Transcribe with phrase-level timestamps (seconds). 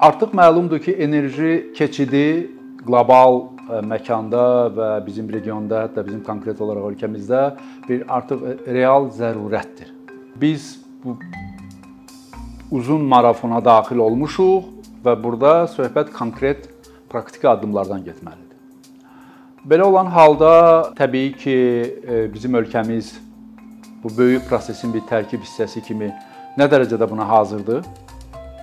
[0.00, 2.50] Artıq məlumdur ki, enerji keçidi
[2.86, 7.40] qlobal e, məkanda və bizim regionda, hətta bizim konkret olaraq ölkəmizdə
[7.88, 8.44] bir artıq
[8.76, 9.90] real zərurətdir.
[10.38, 10.68] Biz
[11.02, 11.16] bu
[12.70, 14.70] uzun marafona daxil olmuşuq
[15.02, 16.70] və burada söhbət konkret
[17.10, 18.54] praktiki addımlardan getməlidir.
[19.66, 20.54] Belə olan halda
[20.94, 21.58] təbii ki,
[22.06, 23.16] e, bizim ölkəmiz
[24.04, 26.14] bu böyük prosesin bir tərkib hissəsi kimi
[26.54, 27.82] nə dərəcədə buna hazırdır?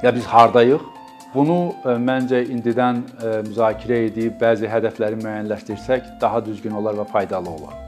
[0.03, 0.94] Ya biz hardayıq?
[1.35, 7.51] Bunu e, məncə indidən e, müzakirə edib bəzi hədəfləri müəyyənləşdirsək daha düzgün olar və faydalı
[7.51, 7.81] olar.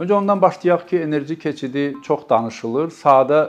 [0.00, 2.92] Öncə ondan başlayaq ki, enerji keçidi çox danışılır.
[2.92, 3.40] Sadə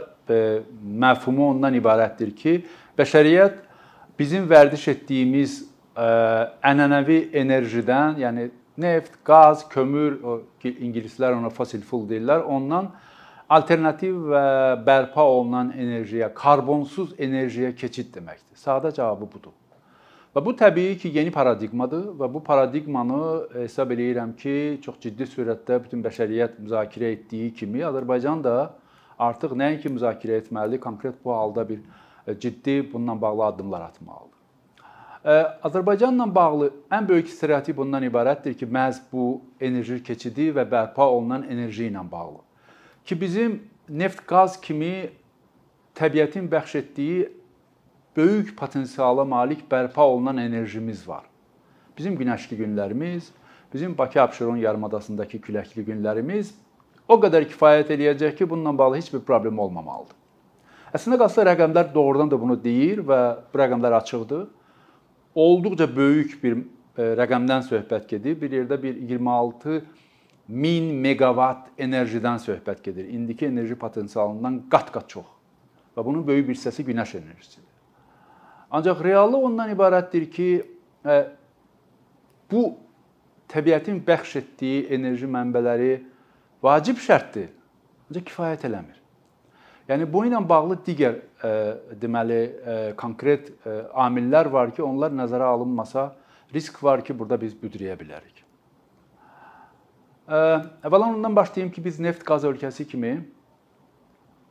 [1.04, 2.58] məfhumu ondan ibarətdir ki,
[3.00, 3.60] bəşəriyyət
[4.20, 5.60] bizim vərdiş etdiyimiz
[6.72, 8.50] ənənəvi enerjidən, yəni
[8.80, 12.92] neft, qaz, kömür, o ingilislər ona fossil fuel deyirlər, ondan
[13.52, 14.44] alternativ və
[14.86, 18.56] bərpa olunan enerjiyə, karbonsuz enerjiyə keçid deməkdir.
[18.56, 19.56] Sadə cavabı budur.
[20.32, 23.24] Və bu təbii ki, yeni paradigmadır və bu paradigmanı
[23.58, 24.54] hesab eləyirəm ki,
[24.86, 28.54] çox ciddi sürətdə bütün bəşəriyyət müzakirə etdiyi kimi Azərbaycan da
[29.20, 31.82] artıq nəinki müzakirə etməlidir, konkret bu halda bir
[32.28, 34.40] e, ciddi bununla bağlı addımlar atmalıdır.
[35.26, 35.36] E,
[35.68, 41.44] Azərbaycanla bağlı ən böyük stereotip bundan ibarətdir ki, məhz bu enerji keçidi və bərpa olunan
[41.52, 42.40] enerji ilə bağlı.
[43.06, 45.10] Ki bizim neft, qaz kimi
[45.96, 47.30] təbiətin bəxş etdiyi
[48.18, 51.24] böyük potensiala malik bərpa olunan enerjimiz var.
[51.98, 53.32] Bizim günəşli günlərimiz,
[53.74, 56.54] bizim Bakı-Abşeron yarımadasındakı küləkli günlərimiz
[57.08, 60.16] o qədər kifayət eləyəcək ki, bununla bağlı heç bir problem olmamalıdır.
[60.96, 63.20] Əslində qalsa rəqəmlər doğrudan da bunu deyir və
[63.52, 64.48] bu rəqəmlər açıqdır.
[65.36, 68.36] Olduqca böyük bir e, rəqəmdən söhbət gedir.
[68.42, 69.78] Bir yerdə bir 26
[70.48, 73.10] min meqavat enerjidən söhbət gedir.
[73.10, 75.28] İndiki enerji potensialından qat-qat çox.
[75.98, 77.68] Və bunun böyük bir hissəsi günəş enerjisidir.
[78.72, 80.50] Ancaq reallıq ondan ibarətdir ki,
[81.06, 81.18] e,
[82.52, 82.64] bu
[83.52, 85.92] təbiətin bəxş etdiyi enerji mənbələri
[86.64, 87.50] vacib şərtdir,
[88.10, 89.02] ancaq kifayət eləmir.
[89.90, 91.52] Yəni bu ilə bağlı digər e,
[92.00, 96.12] deməli e, konkret e, amillər var ki, onlar nəzərə alınmasa
[96.54, 98.41] risk var ki, burada biz büdrəyə bilərik.
[100.32, 103.18] Əvvəla ondan başlayım ki, biz neft-qaz ölkəsi kimi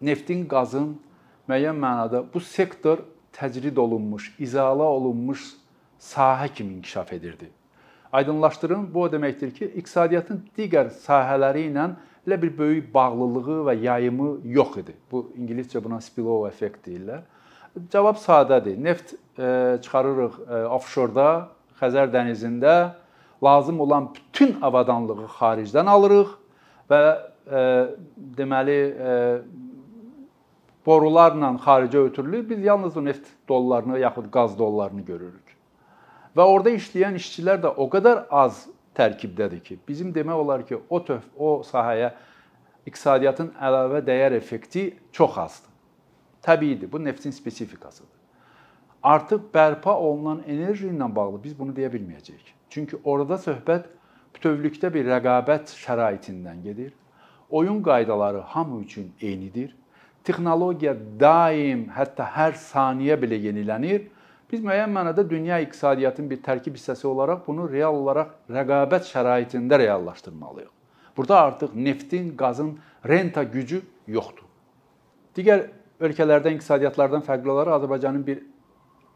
[0.04, 0.90] neftin, qazın
[1.48, 3.00] müəyyən mənada bu sektor
[3.32, 5.46] təcrid olunmuş, izala olunmuş
[6.00, 7.48] sahə kimi inkişaf edirdi.
[8.12, 11.88] Aydınlaşdırın, bu o deməkdir ki, iqtisadiyyatın digər sahələri ilə
[12.26, 14.96] elə bir böyük bağlılığı və yayımı yox idi.
[15.12, 17.22] Bu ingiliscə buna spillover effekt deyirlər.
[17.92, 18.76] Cavab sadədir.
[18.84, 21.28] Neft e, çıxarırıq e, offshore-da,
[21.80, 22.74] Xəzər dənizində
[23.44, 26.36] lazım olan bütün avadanlığı xaricdən alırıq
[26.90, 27.62] və e,
[28.38, 28.80] deməli
[30.86, 32.50] borularla xaricə ötürülür.
[32.50, 35.56] Biz yalnız neft dollarını yaxud qaz dollarını görürük.
[36.36, 41.00] Və orada işləyən işçilər də o qədər az tərkibdədir ki, bizim demək olar ki, o
[41.04, 42.12] töv o sahəyə
[42.86, 45.70] iqtisadiyyatın əlavə dəyər effekti çox azdır.
[46.42, 48.16] Təbiidir, bu neftin spesifikasıdır.
[49.02, 52.54] Artıq bərpa olunan enerji ilə bağlı biz bunu deyə bilməyəcəyik.
[52.70, 53.88] Çünki orada söhbət
[54.36, 56.92] bütövlükdə bir rəqabət şəraitindən gedir.
[57.50, 59.76] Oyun qaydaları hamı üçün eynidir.
[60.24, 64.08] Texnologiya daim, hətta hər saniyə belə yenilənir
[64.52, 70.70] Biz müəyyən mənada dünya iqtisadiyyatının bir tərkib hissəsi olaraq bunu real olaraq rəqabət şəraitində reallaşdırmalıyıq.
[71.16, 72.72] Burada artıq neftin, qazın
[73.06, 74.48] renta gücü yoxdur.
[75.36, 75.68] Digər
[76.00, 78.42] ölkələrdən, iqtisadiyyatlardan fərqli olaraq Azərbaycanın bir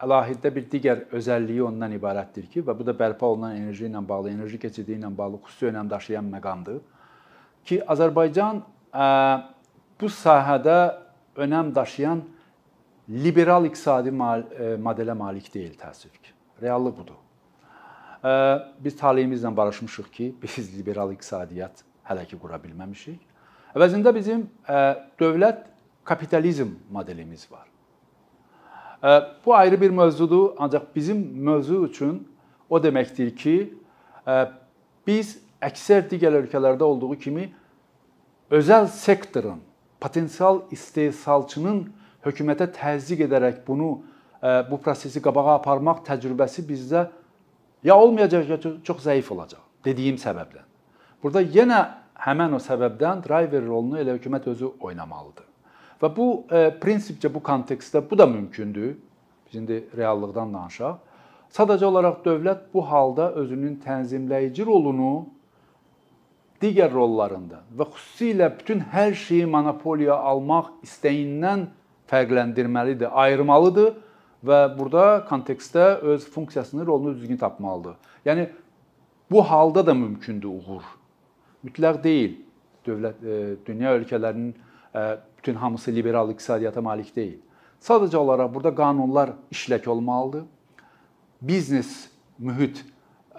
[0.04, 4.34] əlahiddə bir digər özəlliyi ondan ibarətdir ki, və bu da bərpa olunan enerji ilə bağlı,
[4.37, 6.81] enerji keçidi ilə bağlı xüsusi önəm daşıyan məqamdır
[7.65, 8.62] ki, Azərbaycan
[10.00, 10.78] bu sahədə
[11.37, 12.22] önəm daşıyan
[13.09, 16.32] liberal iqtisadi e, modelə malik deyil təəssüf ki.
[16.62, 17.19] Reallıq budur.
[18.25, 18.32] E,
[18.84, 23.20] biz taleyimizlə barışmışıq ki, biz liberal iqtisadiyyat hələ ki qura bilməmişik.
[23.75, 24.81] Əvəzində bizim e,
[25.20, 25.67] dövlət
[26.05, 27.69] kapitalizm modelimiz var.
[29.46, 32.28] Bu ayrı bir mövzudur, ancaq bizim mövzu üçün
[32.70, 33.56] o deməkdir ki,
[35.06, 37.50] biz əksər digər ölkələrdə olduğu kimi
[38.50, 39.60] özəl sektorun
[40.00, 41.84] potensial istehsalçının
[42.24, 43.90] hökumətə təzyiq edərək bunu
[44.42, 47.06] e, bu prosesi qabağa aparmaq təcrübəsi bizdə
[47.84, 50.64] ya olmayacaq ya çox zəif olacaq dediyim səbəbdən.
[51.22, 51.80] Burada yenə
[52.26, 55.48] həmin o səbəbdən driver rolunu elə hökumət özü oynamalıdır.
[56.04, 58.96] Və bu e, prinsipcə bu kontekstdə bu da mümkündür.
[59.46, 60.98] Biz indi reallıqdan danışaq.
[61.54, 65.12] Sadəcə olaraq dövlət bu halda özünün tənzimləyici rolunu
[66.60, 71.68] digər rollarında və xüsusilə bütün hər şeyi monopoliya almaq istəyindən
[72.10, 73.94] fərqləndirməlidir, ayırmalıdır
[74.44, 77.96] və burada kontekstdə öz funksiyasını, rolunu düzgün tapmalıdır.
[78.26, 78.48] Yəni
[79.30, 80.84] bu halda da mümkündür uğur.
[81.64, 82.40] Mütləq deyil.
[82.84, 84.52] Dövlət e, dünya ölkələrinin
[85.38, 87.38] bütün hamısı liberal iqtisadiyyata malik deyil.
[87.82, 90.44] Sadəcə olaraq burada qanunlar işlək olmalıdır.
[91.43, 92.08] Biznes
[92.38, 92.85] mühit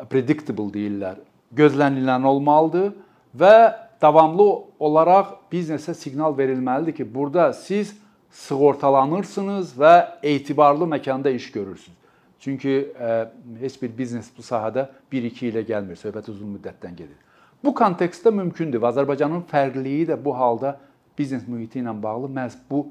[0.09, 1.17] predictable deyirlər,
[1.55, 2.91] gözlənilən olmalıdır
[3.39, 3.55] və
[4.01, 4.47] davamlı
[4.79, 7.95] olaraq biznesə siqnal verilməlidir ki, burada siz
[8.31, 9.93] sığortalanırsınız və
[10.23, 11.93] etibarlı məkanda iş görürsüz.
[12.39, 13.25] Çünki e,
[13.59, 17.17] heç bir biznes bu sahədə 1-2 ilə gəlmir, söhbət uzun müddətdən gedir.
[17.63, 18.83] Bu kontekstdə mümkündür.
[18.85, 20.75] Azərbaycanın fərqliliyi də bu halda
[21.17, 22.85] biznes mühiti ilə bağlı məhz bu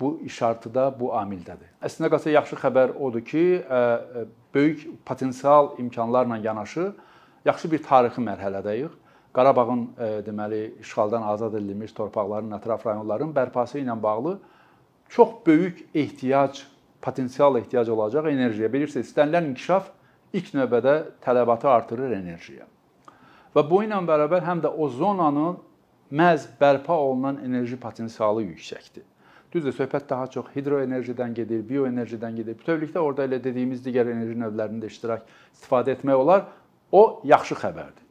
[0.00, 1.68] bu işartıda, bu amildədir.
[1.84, 3.42] Əslində qalsa yaxşı xəbər odur ki,
[4.54, 6.86] böyük potensial imkanlarla yanaşı
[7.44, 8.96] yaxşı bir tarixi mərhələdəyik.
[9.36, 9.82] Qarabağın
[10.26, 14.38] deməli işğaldan azad edilmiş torpaqların, ətraf rayonların bərpası ilə bağlı
[15.08, 16.64] çox böyük ehtiyac,
[17.02, 18.72] potensial ehtiyac olacaq enerjiyə.
[18.72, 19.92] Bilirsiniz, istənilən inkişaf
[20.32, 22.66] ilk növbədə tələbatı artırır enerjiyə.
[23.54, 25.60] Və bu ilə bərabər həm də o zonanın
[26.10, 29.06] məhz bərpa olunan enerji potensialı yüksəkdir.
[29.52, 32.54] Düzdür, söhbət daha çox hidroenerjidən gedir, bioenerjidən gedir.
[32.58, 35.24] Bütövlükdə orada elə dediyimiz digər enerji növlərində iştirak,
[35.54, 36.44] istifadə etmək olar.
[36.92, 38.06] O yaxşı xəbərdir.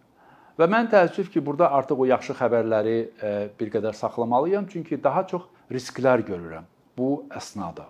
[0.60, 5.24] Və mən təəssüf ki, burada artıq o yaxşı xəbərləri e, bir qədər saxlamalıyam, çünki daha
[5.28, 6.68] çox risklər görürəm
[7.00, 7.86] bu əsnada.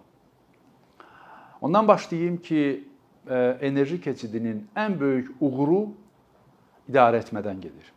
[1.61, 2.61] Ondan başlayım ki,
[3.25, 5.87] e, enerji keçidinin ən böyük uğuru
[6.89, 7.89] idarə etmədən gedir.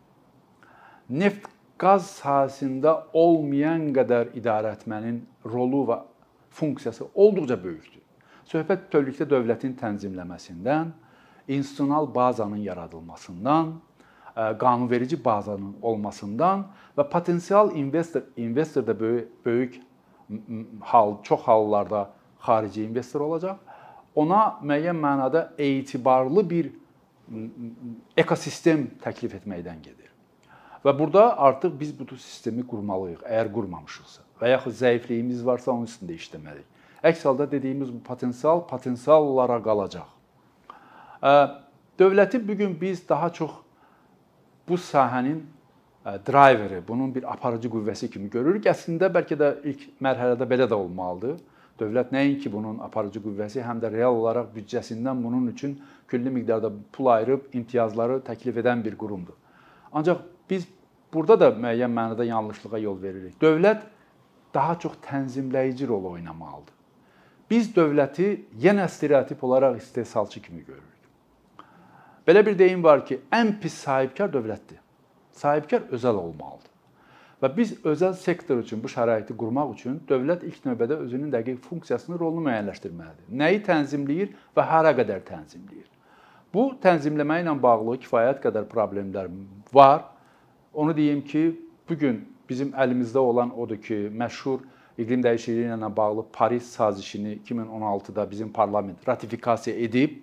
[1.09, 1.52] Neft
[1.83, 5.99] qaz sahəsində olmayan qədər idarə etmənin rolu və
[6.55, 8.01] funksiyası olduqca böyükdür.
[8.47, 10.91] Söhbət bütövlükdə dövlətin tənzimləməsindən,
[11.47, 13.73] institusional bazanın yaradılmasından,
[14.59, 16.65] qanunverici bazanın olmasından
[16.97, 19.81] və potensial investor investor da böyük, böyük
[20.81, 22.09] hal çox hallarda
[22.39, 23.57] xarici investor olacaq.
[24.15, 26.71] Ona müəyyən mənada etibarlı bir
[28.17, 30.12] ekosistem təklif etməkdən gedir.
[30.83, 36.17] Və burada artıq biz bu sistemi qurmalıyıq, əgər qurmamışıqsa və yaxud zəifliyimiz varsa onun üstündə
[36.19, 36.67] işləməliyik.
[37.03, 40.09] Əks halda dediyimiz bu potensial potensial olaraq qalacaq.
[41.99, 43.51] Dövləti bu gün biz daha çox
[44.67, 45.43] bu sahənin
[46.03, 48.65] driveri, bunun bir aparıcı qüvvəsi kimi görürük.
[48.67, 51.39] Əslində bəlkə də ilk mərhələdə belə də olmalıdır.
[51.79, 57.07] Dövlət nəinki bunun aparıcı qüvvəsi, həm də real olaraq büdcəsindən bunun üçün külli miqdarda pul
[57.15, 59.33] ayırıb imtiyazları təklif edən bir qurumdur.
[59.93, 60.21] Ancaq
[60.53, 60.69] biz
[61.13, 63.35] burada da müəyyən mənada yanlışlığa yol veririk.
[63.41, 63.83] Dövlət
[64.53, 66.73] daha çox tənzimləyici rol oynamalıdır.
[67.49, 68.27] Biz dövləti
[68.61, 71.01] yenə stereotip olaraq istehsalçı kimi görürük.
[72.27, 74.79] Belə bir deyim var ki, ən pis sahibkar dövlətdir.
[75.31, 76.69] Sahibkar özəl olmalıdır.
[77.43, 82.19] Və biz özəl sektor üçün bu şəraiti qurmaq üçün dövlət ilk növbədə özünün dəqiq funksiyasını,
[82.19, 83.27] rolunu müəyyənləşdirməlidir.
[83.41, 85.89] Nəyi tənzimləyir və hara qədər tənzimləyir?
[86.53, 89.27] Bu tənzimləmə ilə bağlı kifayət qədər problemlər
[89.73, 90.12] var.
[90.73, 94.63] Onu deyim ki, bu gün bizim əlimizdə olan odur ki, məşhur
[94.97, 100.17] iqlim dəyişikliyi ilə bağlı Paris sazişini 2016-da bizim parlament ratifikasiya edib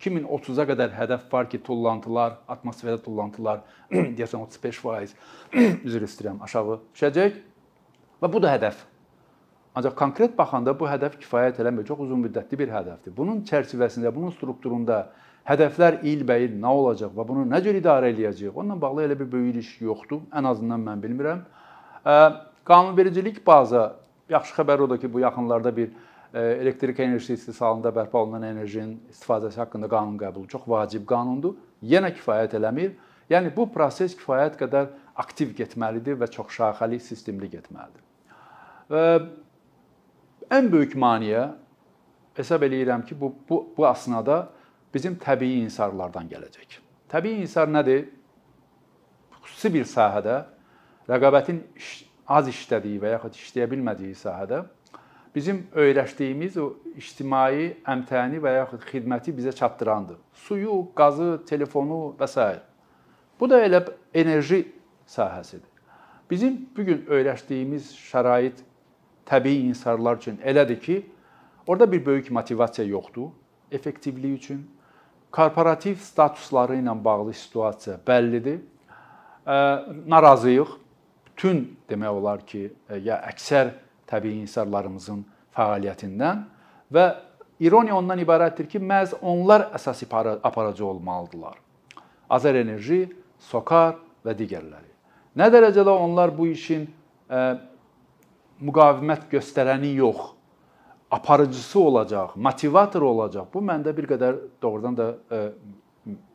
[0.00, 3.60] 2030-a qədər hədəf var ki, tullantılar, atmosferdə tullantılar
[3.92, 5.12] deyəsən 35%
[5.88, 7.36] üzr istəyirəm, aşağı düşəcək.
[8.20, 8.80] Və bu da hədəf.
[9.76, 11.84] Ancaq konkret baxanda bu hədəf kifayət eləmir.
[11.88, 13.12] Çox uzun müddətli bir hədəfdir.
[13.16, 15.10] Bunun çərçivəsində, bunun strukturunda
[15.48, 18.54] hədəflər ilbəil nə olacaq və bunu nə cür idarə eləyəcəyik?
[18.54, 20.20] Onunla bağlı elə bir böyük iş yoxdur.
[20.32, 21.42] Ən azından mən bilmirəm.
[22.68, 23.96] Qanunvericilik baza
[24.30, 25.90] yaxşı xəbər odur ki, bu yaxınlarda bir
[26.34, 31.56] elektrik enerjisi istehsalında bərpa olunan enerjinin istifadəsi haqqında qanun qəbulu çox vacib qanundur.
[31.82, 32.92] Yenə kifayət eləmir.
[33.30, 38.04] Yəni bu proses kifayət qədər aktiv getməlidir və çox şaxəli, sistemli getməlidir.
[38.90, 39.02] Və
[40.50, 41.50] ən böyük maneə
[42.38, 44.48] hesab eləyirəm ki, bu bu bu əsnada
[44.94, 46.78] bizim təbii insarlardan gələcək.
[47.10, 48.08] Təbii insar nədir?
[49.40, 50.42] Xüsusi bir sahədə
[51.10, 51.62] rəqabətin
[52.30, 54.64] az işlədiyi və yaxud işləyə bilmədiyi sahədə
[55.34, 56.66] bizim öyrəşdiyimiz o
[56.98, 60.18] ictimai əmtəni və yaxud xidməti bizə çatdırandır.
[60.34, 62.46] Suyu, qazı, telefonu və s.
[63.40, 64.64] Bu da elə enerji
[65.06, 65.68] sahəsidir.
[66.30, 68.62] Bizim bu gün öyrəşdiyimiz şərait
[69.26, 71.06] təbii insanlar üçün elədir ki,
[71.66, 73.30] orada bir böyük motivasiya yoxdur
[73.72, 74.70] effektivlik üçün.
[75.30, 78.60] Korporativ statusları ilə bağlı situasiya bəllidir.
[80.06, 80.76] Narazıyıq
[81.26, 82.72] bütün demək olar ki,
[83.02, 83.72] ya əksər
[84.10, 85.22] təbii insanlarımızın
[85.56, 86.44] fəaliyyətindən
[86.92, 87.06] və
[87.62, 91.56] ironiya ondan ibarətdir ki, məhz onlar əsas aparıcı olmalıdılar.
[92.30, 93.08] Azər Enerji,
[93.38, 94.88] Sokar, və digərləri.
[95.36, 96.86] Nə dərəcədə onlar bu işin
[97.30, 97.60] ə,
[98.60, 100.34] müqavimət göstərəni yox,
[101.10, 103.48] aparıcısı olacaq, motivator olacaq.
[103.54, 105.40] Bu məndə bir qədər doğrudan da ə,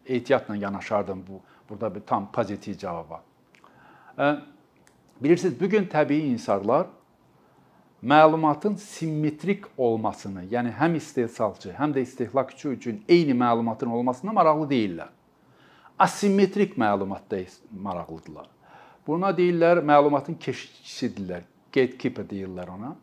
[0.06, 1.40] ehtiyatla yanaşardım bu
[1.70, 3.22] burada bir tam pozitiv cavaba.
[4.18, 4.36] Ə,
[5.22, 6.88] bilirsiniz, bu gün təbii insanlar
[8.04, 15.10] məlumatın simmetrik olmasını, yəni həm istehsalçı, həm də istehlakçı üçün eyni məlumatın olmasına maraqlı deyillər.
[16.00, 17.40] Asimmetrik məlumatda
[17.72, 18.50] maraqlıdırlar.
[19.08, 21.48] Buna deyirlər məlumatın keşikçisidirlər.
[21.72, 22.96] Gatekeeper deyirlər ona.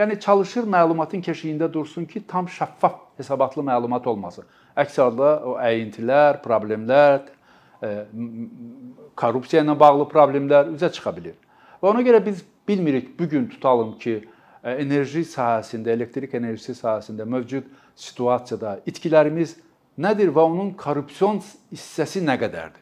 [0.00, 4.46] Yəni çalışır məlumatın keşiyində dursun ki, tam şəffaf, hesabatlı məlumat olmasın.
[4.76, 7.26] Əks halda o əyintilər, problemlər,
[7.84, 7.90] e,
[9.20, 11.36] korrupsiya ilə bağlı problemlər üzə çıxa bilər.
[11.82, 14.22] Və ona görə biz bilmirik bu gün tutalım ki,
[14.64, 19.58] enerji sahəsində, elektrik enerjisi sahəsində mövcud situasiyada itkilərimiz
[20.00, 21.42] nədir və onun korrupsiyon
[21.72, 22.80] hissəsi nə qədərdir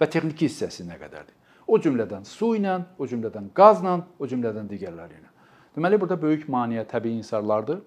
[0.00, 1.34] və texniki hissəsi nə qədərdir?
[1.66, 5.30] O cümlədən su ilə, o cümlədən qazla, o cümlədən digərləri ilə.
[5.76, 7.82] Deməli burada böyük maneə təbii inhisarlardır.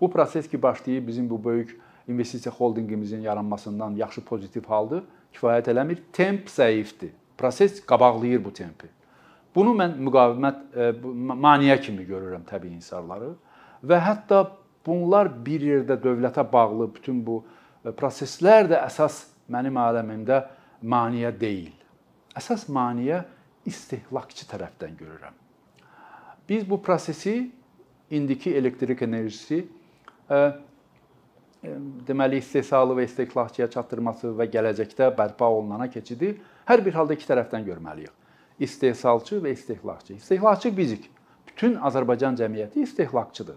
[0.00, 5.04] Bu proses ki başlayıb bizim bu böyük investisiya holdinqimizin yaranmasından yaxşı pozitiv haldır.
[5.34, 6.02] Kifayət eləmir.
[6.12, 7.12] Temp zəifdir.
[7.38, 8.88] Proses qabaqlayır bu tempi.
[9.54, 10.90] Bunu mən müqavimət e,
[11.30, 13.30] maneə kimi görürəm təbii inhisarları
[13.86, 14.42] və hətta
[14.86, 17.40] bunlar bir yerdə dövlətə bağlı bütün bu
[17.84, 20.44] e, proseslər də əsas mənim aləmimdə
[20.82, 21.74] maneə deyil.
[22.36, 23.24] Əsas maneə
[23.66, 25.47] istehlakçı tərəfdən görürəm.
[26.48, 27.50] Biz bu prosesi
[28.10, 29.66] indiki elektrik enerjisi
[30.30, 30.52] e,
[32.08, 36.36] deməli istehsalı və istehlakçıya çatdırması və gələcəkdə bərpa olunana keçidi
[36.68, 38.14] hər bir halda iki tərəfdən görməliyik
[38.58, 40.14] istehsalçı və istehlakçı.
[40.14, 41.10] İstehlakçı bizik.
[41.48, 43.56] Bütün Azərbaycan cəmiyyəti istehlakçıdır.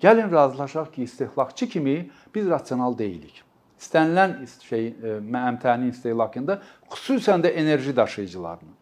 [0.00, 3.42] Gəlin razılaşaq ki, istehlakçı kimi biz rasional deyilik.
[3.80, 6.60] İstənilən şey e, əmtənin istehlakında
[6.90, 8.74] xüsusən də enerji daşıyıcılarının.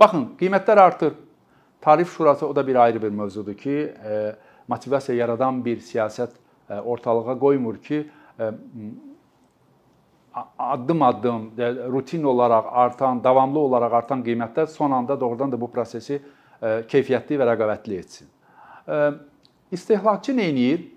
[0.00, 1.14] Baxın, qiymətlər artır.
[1.84, 4.36] Tarif şurası o da bir ayrı bir mövzudur ki, e,
[4.68, 6.30] motivasiya yaradan bir siyasət
[6.70, 8.06] e, ortalığa qoymur ki,
[10.58, 11.52] addım-addım
[11.92, 16.16] rutin olaraq artan, davamlı olaraq artan qiymətlər son anda doğrudan da bu prosesi
[16.62, 18.32] e, keyfiyyətli və rəqabətli etsin.
[18.88, 19.12] E,
[19.76, 20.88] istehlakçı nə edir?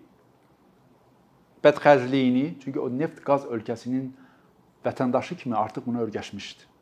[1.67, 4.07] Bədxərcliyini, çünki o neft qaz ölkəsinin
[4.85, 6.76] vətəndaşı kimi artıq buna öyrəşmişdi.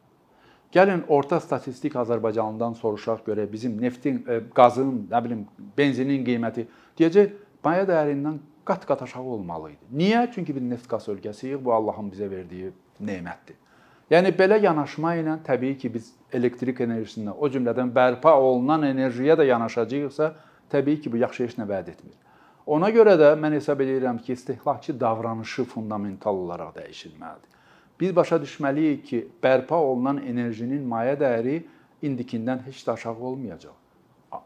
[0.73, 5.45] Gəlin orta statistik Azərbaycanlıdan soruşaq görə bizim neftin, e, qazın, nə bilim,
[5.77, 6.65] benzinin qiyməti
[6.99, 7.31] deyəcək,
[7.63, 9.85] maya dəyərindən qat-qat aşağı olmalı idi.
[9.93, 10.25] Niyə?
[10.33, 13.55] Çünki biz neft qaz ölkəsiyik, bu Allahın bizə verdiyi nemətdir.
[14.11, 19.47] Yəni belə yanaşma ilə təbii ki, biz elektrik enerjisinə, o cümlədən bərpa olunan enerjiyə də
[19.49, 20.33] yanaşacağıqsa,
[20.69, 22.13] təbii ki, bu yaxşı heç nə vəd etmir.
[22.65, 27.54] Ona görə də mən hesab edirəm ki, istehlakçı davranışı fundamental olaraq dəyişilməlidir.
[27.99, 31.61] Biz başa düşməliyik ki, bərpa olunan enerjinin maya dəyəri
[32.03, 33.75] indikindən heç də aşağı olmayacaq.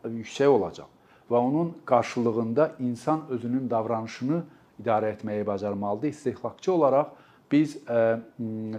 [0.05, 0.89] Yüksək olacaq
[1.29, 4.43] və onun qarşılığında insan özünün davranışını
[4.81, 6.07] idarə etməyi bacarmalıdır.
[6.07, 7.05] İstehlakçı olaraq
[7.51, 7.77] biz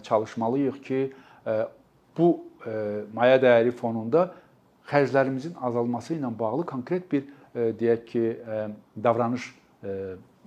[0.02, 1.12] çalışmalıyıq ki,
[2.18, 2.28] bu
[3.14, 4.30] maya dəyəri fonunda
[4.90, 8.24] xərclərimizin azalması ilə bağlı konkret bir deyək ki,
[9.04, 9.54] davranış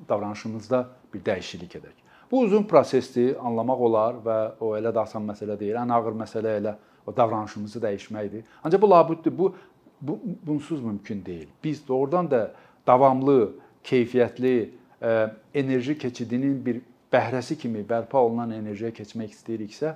[0.10, 2.03] davranışımızda bir dəyişiklik edək.
[2.34, 5.76] Bu uzun prosesdir, anlamaq olar və o elə də asan məsələ deyil.
[5.78, 6.72] Ən ağır məsələ elə
[7.06, 8.48] o davranışımızı dəyişməkdir.
[8.66, 9.36] Ancaq bu labüddür.
[9.38, 9.54] Bu
[10.02, 11.48] bu bunsuz mümkün deyil.
[11.64, 12.52] Biz doğrudan da
[12.88, 14.70] davamlı, keyfiyyətli
[15.02, 16.82] e, enerji keçidinin bir
[17.14, 19.94] bəhrəsi kimi bərpa olunan enerjiyə keçmək istəyiriksə,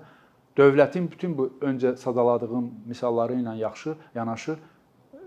[0.57, 5.17] dövlətin bütün bu öncə sadaladığım misalları ilə yaxşı yanaşı e,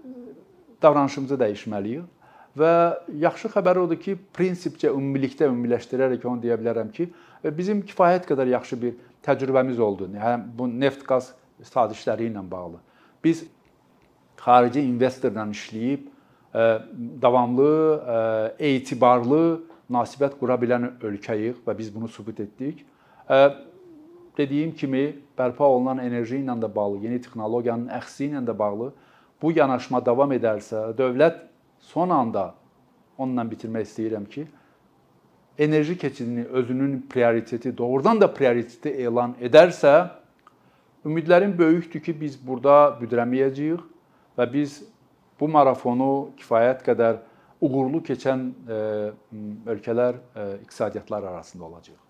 [0.82, 2.19] davranışımızı dəyişməliyik
[2.58, 2.72] və
[3.22, 7.08] yaxşı xəbər odur ki, prinsipcə ümumilikdə ümumiləşdirərək onu deyə bilərəm ki,
[7.44, 10.08] e, bizim kifayət qədər yaxşı bir təcrübəmiz oldu.
[10.16, 11.32] Yəni bu neft-qaz
[11.70, 12.80] sazişləri ilə bağlı.
[13.24, 13.44] Biz
[14.40, 16.68] xarici investorla işləyib e,
[17.22, 17.72] davamlı,
[18.58, 19.42] e, etibarlı
[19.90, 22.84] münasibət qura bilən ölkəyik və biz bunu sübut etdik.
[24.38, 25.02] Dediyim kimi
[25.38, 28.92] bərpa olunan enerji ilə də bağlı, yeni texnologiyanın əxsi ilə də bağlı
[29.42, 31.49] bu yanaşma davam edərsə, dövlət
[31.80, 32.54] son anda
[33.18, 34.46] onunla bitirmək istəyirəm ki,
[35.58, 40.08] enerji keçidini özünün prioriteti, doğrudan da prioriteti elan edərsə,
[41.04, 43.82] ümidlərim böyükdür ki, biz burada büdrəməyəcəyik
[44.38, 44.82] və biz
[45.40, 47.20] bu marafonu kifayət qədər
[47.60, 48.78] uğurlu keçən e,
[49.68, 52.09] ölkələr, e, iqtisadiyyatlar arasında olacağıq.